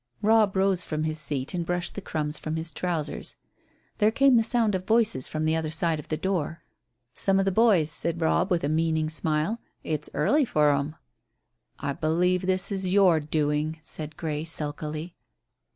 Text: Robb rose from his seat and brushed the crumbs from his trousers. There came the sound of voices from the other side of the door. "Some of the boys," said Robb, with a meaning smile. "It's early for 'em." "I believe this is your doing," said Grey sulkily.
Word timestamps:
Robb 0.23 0.55
rose 0.55 0.83
from 0.83 1.03
his 1.03 1.19
seat 1.19 1.53
and 1.53 1.63
brushed 1.63 1.93
the 1.93 2.01
crumbs 2.01 2.39
from 2.39 2.55
his 2.55 2.71
trousers. 2.71 3.37
There 3.99 4.09
came 4.09 4.35
the 4.35 4.43
sound 4.43 4.73
of 4.73 4.87
voices 4.87 5.27
from 5.27 5.45
the 5.45 5.55
other 5.55 5.69
side 5.69 5.99
of 5.99 6.07
the 6.07 6.17
door. 6.17 6.63
"Some 7.13 7.37
of 7.37 7.45
the 7.45 7.51
boys," 7.51 7.91
said 7.91 8.19
Robb, 8.19 8.49
with 8.49 8.63
a 8.63 8.67
meaning 8.67 9.11
smile. 9.11 9.61
"It's 9.83 10.09
early 10.15 10.43
for 10.43 10.71
'em." 10.71 10.95
"I 11.77 11.93
believe 11.93 12.47
this 12.47 12.71
is 12.71 12.91
your 12.91 13.19
doing," 13.19 13.77
said 13.83 14.17
Grey 14.17 14.43
sulkily. 14.43 15.13